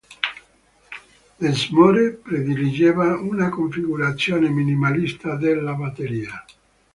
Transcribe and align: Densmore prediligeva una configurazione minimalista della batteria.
Densmore 1.37 2.13
prediligeva 2.23 3.19
una 3.19 3.49
configurazione 3.51 4.49
minimalista 4.49 5.35
della 5.35 5.73
batteria. 5.75 6.43